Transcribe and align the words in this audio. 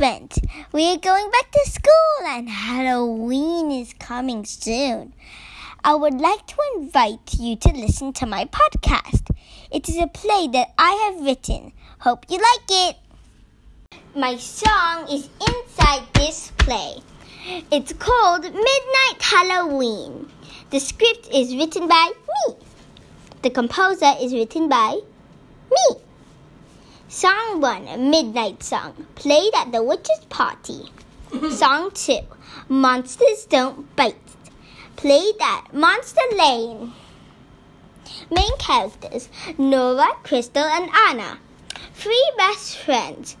friends, 0.00 0.38
we 0.72 0.90
are 0.90 0.96
going 0.96 1.30
back 1.30 1.50
to 1.50 1.70
school 1.70 2.26
and 2.26 2.48
Halloween 2.48 3.70
is 3.70 3.92
coming 3.98 4.46
soon. 4.46 5.12
I 5.84 5.94
would 5.94 6.18
like 6.18 6.46
to 6.46 6.56
invite 6.76 7.34
you 7.38 7.56
to 7.56 7.68
listen 7.68 8.14
to 8.14 8.24
my 8.24 8.46
podcast. 8.46 9.28
It 9.70 9.90
is 9.90 9.98
a 9.98 10.06
play 10.06 10.48
that 10.54 10.68
I 10.78 10.92
have 11.04 11.22
written. 11.22 11.74
Hope 11.98 12.24
you 12.30 12.38
like 12.38 12.70
it. 12.70 12.96
My 14.16 14.38
song 14.38 15.06
is 15.10 15.28
inside 15.46 16.04
this 16.14 16.50
play. 16.56 16.94
It's 17.70 17.92
called 17.92 18.44
Midnight 18.44 19.20
Halloween. 19.20 20.30
The 20.70 20.80
script 20.80 21.28
is 21.30 21.54
written 21.54 21.88
by 21.88 22.10
me. 22.48 22.54
The 23.42 23.50
composer 23.50 24.14
is 24.18 24.32
written 24.32 24.70
by. 24.70 25.00
Song 27.12 27.60
1 27.60 28.08
Midnight 28.08 28.62
Song, 28.62 29.04
played 29.16 29.52
at 29.56 29.72
the 29.72 29.82
witch's 29.82 30.24
party. 30.28 30.92
Song 31.50 31.90
2 31.90 32.20
Monsters 32.68 33.46
Don't 33.46 33.96
Bite, 33.96 34.14
played 34.94 35.34
at 35.42 35.74
Monster 35.74 36.20
Lane. 36.36 36.92
Main 38.30 38.56
characters 38.60 39.28
Nora, 39.58 40.06
Crystal, 40.22 40.62
and 40.62 40.88
Anna. 41.08 41.40
Three 41.94 42.32
best 42.36 42.78
friends. 42.78 43.36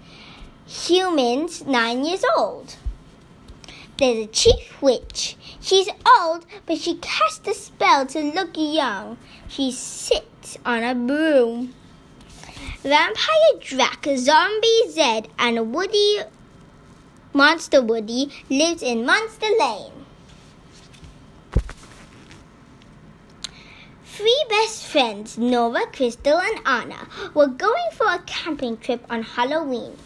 Humans 0.66 1.64
9 1.64 2.04
years 2.04 2.24
old. 2.36 2.74
There's 3.98 4.24
a 4.24 4.26
chief 4.26 4.82
witch. 4.82 5.36
She's 5.60 5.88
old, 6.18 6.44
but 6.66 6.78
she 6.78 6.96
casts 6.96 7.46
a 7.46 7.54
spell 7.54 8.04
to 8.06 8.20
look 8.20 8.50
young. 8.56 9.16
She 9.46 9.70
sits 9.70 10.58
on 10.66 10.82
a 10.82 10.92
broom. 10.92 11.72
Vampire 12.82 13.58
Drak, 13.60 14.16
Zombie 14.16 14.88
Zed, 14.88 15.28
and 15.38 15.74
Woody 15.74 16.20
Monster 17.34 17.82
Woody 17.82 18.32
lives 18.48 18.82
in 18.82 19.04
Monster 19.04 19.48
Lane. 19.58 20.06
Three 24.06 24.44
best 24.48 24.86
friends, 24.86 25.36
Nora, 25.36 25.86
Crystal, 25.92 26.38
and 26.38 26.60
Anna, 26.66 27.06
were 27.34 27.48
going 27.48 27.90
for 27.92 28.06
a 28.06 28.22
camping 28.24 28.78
trip 28.78 29.04
on 29.10 29.24
Halloween. 29.24 29.98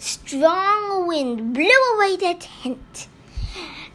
Strong 0.00 1.06
wind 1.06 1.54
blew 1.54 1.94
away 1.94 2.16
their 2.16 2.34
tent. 2.34 3.06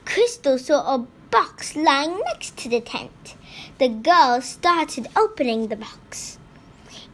Crystal 0.05 0.57
saw 0.57 0.95
a 0.95 1.05
box 1.31 1.75
lying 1.75 2.17
next 2.27 2.55
to 2.59 2.69
the 2.69 2.79
tent. 2.79 3.35
The 3.77 3.89
girls 3.89 4.45
started 4.45 5.09
opening 5.17 5.67
the 5.67 5.75
box. 5.75 6.38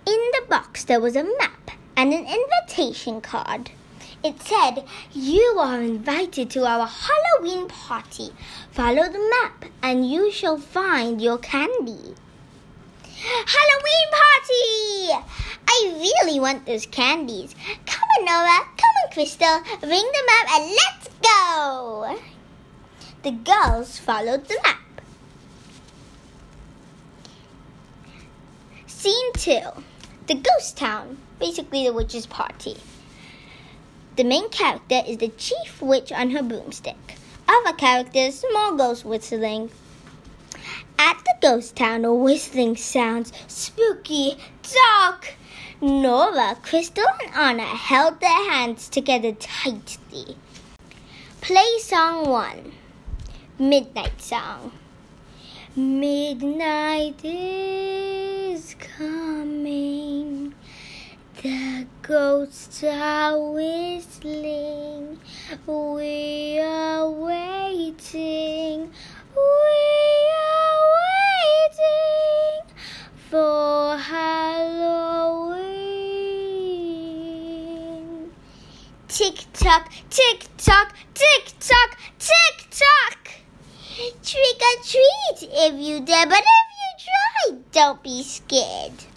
In 0.07 0.31
the 0.33 0.45
box, 0.47 0.83
there 0.83 0.99
was 0.99 1.15
a 1.15 1.23
map 1.23 1.71
and 1.97 2.13
an 2.13 2.27
invitation 2.27 3.21
card. 3.21 3.71
It 4.23 4.39
said, 4.39 4.85
You 5.13 5.57
are 5.59 5.81
invited 5.81 6.51
to 6.51 6.65
our 6.65 6.87
Halloween 6.87 7.67
party. 7.67 8.29
Follow 8.71 9.09
the 9.09 9.33
map 9.41 9.65
and 9.81 10.07
you 10.07 10.31
shall 10.31 10.59
find 10.59 11.19
your 11.19 11.39
candy. 11.39 12.13
Halloween 13.17 14.07
party! 14.11 15.25
I 15.67 15.95
really 15.99 16.39
want 16.39 16.67
those 16.67 16.85
candies. 16.85 17.55
Come 17.87 18.07
on, 18.19 18.25
Nora. 18.25 18.59
Come 18.77 18.95
on, 19.03 19.11
Crystal. 19.11 19.59
Ring 19.81 20.11
the 20.13 20.23
map 20.27 20.59
and 20.59 20.71
let's 20.71 21.09
go! 21.23 22.19
The 23.23 23.31
girls 23.31 23.97
followed 23.97 24.47
the 24.47 24.59
map. 24.63 25.01
Scene 28.85 29.33
2 29.33 29.59
the 30.27 30.35
ghost 30.35 30.77
town, 30.77 31.17
basically 31.39 31.85
the 31.85 31.93
witch's 31.93 32.25
party. 32.25 32.77
The 34.15 34.23
main 34.23 34.49
character 34.49 35.01
is 35.05 35.17
the 35.17 35.29
chief 35.29 35.81
witch 35.81 36.11
on 36.11 36.31
her 36.31 36.41
broomstick. 36.41 37.17
Other 37.47 37.73
characters, 37.73 38.39
small 38.39 38.75
ghosts 38.75 39.05
whistling. 39.05 39.69
At 40.97 41.17
the 41.25 41.35
ghost 41.41 41.75
town, 41.75 42.05
a 42.05 42.13
whistling 42.13 42.75
sounds 42.77 43.31
spooky, 43.47 44.37
dark. 44.63 45.35
Nora, 45.81 46.57
Crystal, 46.63 47.03
and 47.21 47.35
Anna 47.35 47.63
held 47.63 48.21
their 48.21 48.49
hands 48.49 48.87
together 48.87 49.33
tightly. 49.33 50.37
Play 51.41 51.77
song 51.79 52.29
one 52.29 52.71
Midnight 53.59 54.21
Song. 54.21 54.71
Midnight 55.75 57.19
is 57.23 58.75
coming. 58.79 60.04
The 61.45 61.85
ghosts 62.01 62.83
are 62.83 63.37
whistling. 63.37 65.19
We 65.67 66.59
are 66.59 67.07
waiting. 67.07 68.89
We 69.35 69.77
are 70.41 70.81
waiting 71.05 72.65
for 73.29 73.95
Halloween. 73.95 75.53
Tick 79.07 79.45
tock, 79.53 79.91
tick 80.09 80.47
tock, 80.57 80.95
tick 81.13 81.53
tock, 81.59 81.97
tick 82.17 82.69
tock. 82.71 83.29
Trick 84.23 84.61
or 84.63 84.77
treat 84.83 85.43
if 85.53 85.75
you 85.75 85.99
dare, 85.99 86.25
but 86.25 86.39
if 86.39 86.69
you 86.81 86.91
try, 87.05 87.57
don't 87.71 88.01
be 88.01 88.23
scared. 88.23 89.14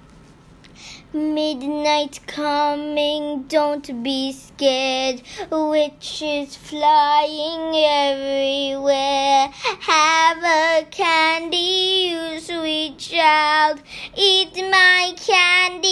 Midnight 1.15 2.21
coming, 2.27 3.45
don't 3.45 4.03
be 4.03 4.31
scared. 4.31 5.23
Witches 5.51 6.55
flying 6.55 7.75
everywhere. 7.75 9.49
Have 9.81 10.45
a 10.45 10.87
candy, 10.91 12.11
you 12.11 12.41
sweet 12.41 12.99
child. 12.99 13.81
Eat 14.15 14.55
my 14.57 15.15
candy 15.17 15.89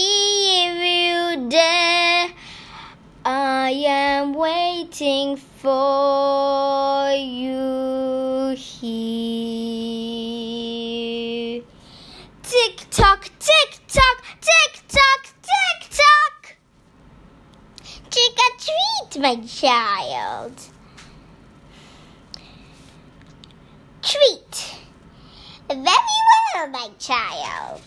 if 0.67 0.77
you 0.85 1.49
dare. 1.49 2.29
I 3.25 3.71
am 3.87 4.35
waiting 4.35 5.37
for 5.39 7.11
you 7.13 8.55
here. 8.55 9.46
My 19.27 19.35
child. 19.45 20.53
Treat. 24.01 24.77
Very 25.67 25.83
well, 25.83 26.69
my 26.69 26.91
child. 27.01 27.83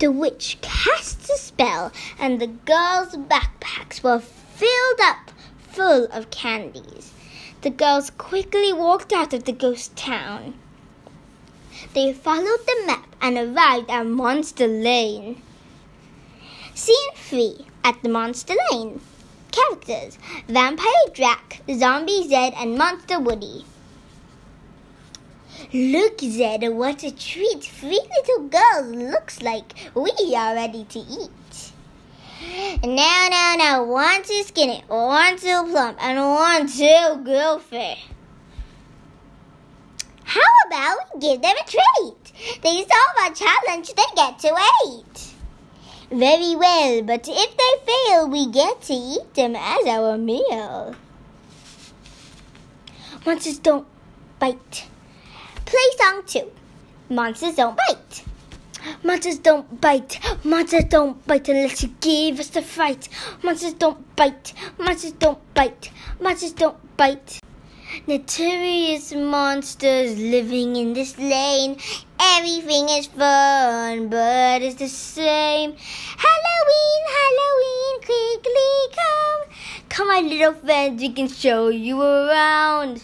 The 0.00 0.12
witch 0.12 0.58
cast 0.60 1.30
a 1.30 1.38
spell, 1.38 1.92
and 2.18 2.38
the 2.38 2.48
girls' 2.48 3.16
backpacks 3.16 4.02
were 4.02 4.20
filled 4.20 5.00
up 5.00 5.30
full 5.70 6.04
of 6.12 6.28
candies. 6.28 7.14
The 7.62 7.70
girls 7.70 8.10
quickly 8.10 8.70
walked 8.70 9.14
out 9.14 9.32
of 9.32 9.44
the 9.44 9.52
ghost 9.52 9.96
town. 9.96 10.52
They 11.94 12.12
followed 12.12 12.66
the 12.66 12.82
map 12.86 13.16
and 13.22 13.38
arrived 13.38 13.88
at 13.88 14.04
Monster 14.04 14.66
Lane. 14.66 15.40
Scene 16.76 17.14
3 17.14 17.56
at 17.84 18.02
the 18.02 18.10
Monster 18.10 18.52
Lane. 18.70 19.00
Characters 19.50 20.18
Vampire 20.46 21.08
Drak, 21.08 21.62
Zombie 21.74 22.28
Zed, 22.28 22.52
and 22.54 22.76
Monster 22.76 23.18
Woody. 23.18 23.64
Look, 25.72 26.20
Zed, 26.20 26.68
what 26.68 27.02
a 27.02 27.16
treat. 27.16 27.64
Three 27.64 28.02
little 28.18 28.48
girls 28.48 28.94
looks 28.94 29.40
like 29.40 29.72
we 29.94 30.34
are 30.36 30.54
ready 30.54 30.84
to 30.84 30.98
eat. 30.98 31.72
Now, 32.84 33.28
now, 33.30 33.54
now, 33.56 33.84
one 33.84 34.22
too 34.22 34.42
skinny, 34.42 34.84
one 34.86 35.38
too 35.38 35.64
plump, 35.70 35.96
and 36.04 36.18
one 36.18 36.66
too 36.66 37.22
goofy. 37.24 38.04
How 40.24 40.52
about 40.66 40.98
we 41.14 41.20
give 41.20 41.40
them 41.40 41.56
a 41.56 41.70
treat? 41.70 42.60
They 42.60 42.84
solve 42.84 43.16
our 43.22 43.32
challenge, 43.32 43.94
they 43.94 44.02
get 44.14 44.38
to 44.40 44.54
eat. 44.88 45.35
Very 46.10 46.54
well, 46.54 47.02
but 47.02 47.26
if 47.28 47.56
they 47.56 47.92
fail, 47.92 48.28
we 48.28 48.46
get 48.46 48.80
to 48.82 48.94
eat 48.94 49.34
them 49.34 49.56
as 49.56 49.86
our 49.86 50.16
meal. 50.16 50.94
Monsters 53.26 53.58
don't 53.58 53.86
bite. 54.38 54.86
Play 55.64 55.88
song 55.98 56.22
two. 56.24 56.52
Monsters 57.08 57.56
don't 57.56 57.76
bite. 57.76 58.24
Monsters 59.02 59.38
don't 59.40 59.80
bite. 59.80 60.20
Monsters 60.44 60.84
don't 60.84 61.26
bite 61.26 61.48
unless 61.48 61.82
you 61.82 61.92
give 62.00 62.38
us 62.38 62.54
a 62.54 62.62
fight. 62.62 63.08
Monsters 63.42 63.74
don't 63.74 64.14
bite. 64.14 64.52
Monsters 64.78 65.10
don't 65.12 65.54
bite. 65.54 65.90
Monsters 66.20 66.52
don't 66.52 66.96
bite. 66.96 67.40
Notorious 68.06 69.12
monsters 69.12 70.16
living 70.16 70.76
in 70.76 70.92
this 70.92 71.18
lane. 71.18 71.78
Everything 72.18 72.88
is 72.88 73.06
fun, 73.06 74.08
but 74.08 74.62
it's 74.62 74.76
the 74.76 74.88
same. 74.88 75.74
Halloween, 76.26 77.02
Halloween. 77.18 78.00
Quickly 78.06 78.76
come. 78.94 79.42
Come, 79.88 80.08
my 80.08 80.20
little 80.20 80.54
friends, 80.54 81.00
we 81.00 81.12
can 81.12 81.28
show 81.28 81.68
you 81.68 82.00
around. 82.00 83.02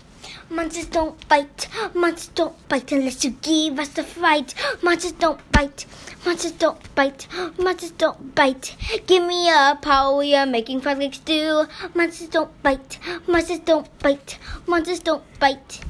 Monsters 0.50 0.86
don't 0.86 1.28
bite, 1.28 1.66
monsters 1.94 2.30
don't 2.34 2.68
bite 2.68 2.92
unless 2.92 3.24
you 3.24 3.30
give 3.30 3.78
us 3.78 3.96
a 3.96 4.02
fight. 4.02 4.54
Monsters 4.82 5.12
don't 5.12 5.40
bite, 5.50 5.86
monsters 6.26 6.52
don't 6.52 6.94
bite, 6.94 7.26
monsters 7.58 7.92
don't 7.92 8.34
bite. 8.34 8.76
Give 9.06 9.24
me 9.24 9.48
a 9.48 9.78
power, 9.80 10.18
we 10.18 10.34
are 10.34 10.44
making 10.44 10.82
fun 10.82 11.00
like 11.00 11.14
stew. 11.14 11.64
Monsters 11.94 12.28
don't 12.28 12.62
bite, 12.62 12.98
monsters 13.26 13.60
don't 13.60 13.88
bite, 14.00 14.38
monsters 14.66 15.00
don't 15.00 15.24
bite. 15.40 15.80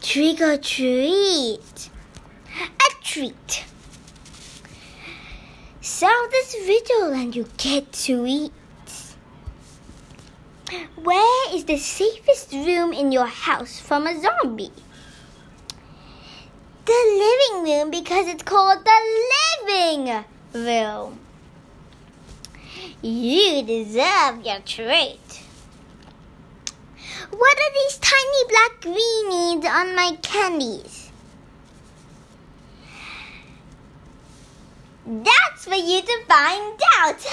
Trick 0.00 0.40
or 0.40 0.56
treat, 0.56 1.90
treat. 3.16 3.64
Solve 5.80 6.30
this 6.30 6.54
riddle 6.68 7.14
and 7.14 7.34
you 7.34 7.48
get 7.56 7.90
to 8.04 8.26
eat. 8.26 8.52
Where 11.02 11.54
is 11.54 11.64
the 11.64 11.78
safest 11.78 12.52
room 12.52 12.92
in 12.92 13.12
your 13.12 13.24
house 13.24 13.80
from 13.80 14.06
a 14.06 14.20
zombie? 14.20 14.72
The 16.84 17.00
living 17.24 17.72
room 17.72 17.90
because 17.90 18.28
it's 18.28 18.42
called 18.42 18.84
the 18.84 19.00
living 19.64 20.24
room. 20.52 21.18
You 23.00 23.62
deserve 23.62 24.44
your 24.44 24.60
treat. 24.60 25.42
What 27.30 27.58
are 27.64 27.72
these 27.72 27.98
tiny 27.98 28.42
black 28.50 28.80
greenies 28.82 29.64
on 29.64 29.96
my 29.96 30.18
candies? 30.20 31.05
That's 35.06 35.64
for 35.64 35.74
you 35.74 36.02
to 36.02 36.24
find 36.26 36.80
out. 36.98 37.26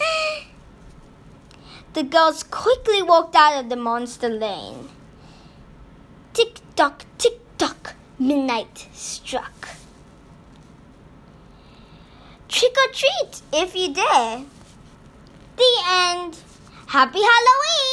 The 1.96 2.02
girls 2.02 2.42
quickly 2.42 3.00
walked 3.00 3.34
out 3.34 3.58
of 3.58 3.70
the 3.70 3.76
monster 3.76 4.28
lane. 4.28 4.90
Tick 6.34 6.60
tock, 6.74 7.06
tick 7.16 7.40
tock, 7.56 7.94
midnight 8.18 8.86
struck. 8.92 9.68
Trick 12.50 12.76
or 12.76 12.92
treat 12.92 13.40
if 13.50 13.74
you 13.74 13.94
dare. 13.94 14.44
The 15.56 15.72
end. 15.88 16.36
Happy 16.88 17.20
Halloween! 17.22 17.85